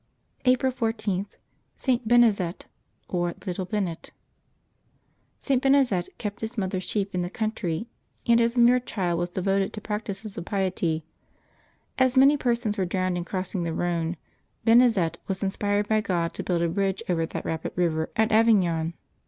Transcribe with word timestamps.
April 0.45 0.71
14.— 0.71 1.27
ST. 1.77 2.07
BENEZET, 2.07 2.65
or 3.07 3.35
Little 3.45 3.65
Bennet. 3.65 4.09
^T. 5.39 5.61
Benezet 5.61 6.09
kept 6.17 6.41
his 6.41 6.57
mother's 6.57 6.81
sheep 6.85 7.13
in 7.13 7.21
the 7.21 7.29
country, 7.29 7.87
and 8.25 8.41
as 8.41 8.55
a 8.55 8.59
mere 8.59 8.79
child 8.79 9.19
was 9.19 9.29
devoted 9.29 9.73
to 9.73 9.79
practices 9.79 10.35
of 10.39 10.45
piety. 10.45 11.05
As 11.99 12.17
many 12.17 12.35
persons 12.35 12.79
were 12.79 12.85
drowned 12.85 13.15
in 13.15 13.25
crossing 13.25 13.61
the 13.61 13.73
Rhone, 13.75 14.17
Benezet 14.65 15.19
was 15.27 15.43
inspired 15.43 15.87
by 15.87 16.01
God 16.01 16.33
to 16.33 16.41
build 16.41 16.63
a 16.63 16.67
bridge 16.69 17.03
over 17.07 17.27
that 17.27 17.45
rapid 17.45 17.73
river 17.75 18.09
at 18.15 18.31
Avignon. 18.31 18.95